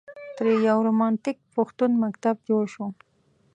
[0.35, 2.85] ترې یو رومانتیک پښتون مکتب جوړ شو.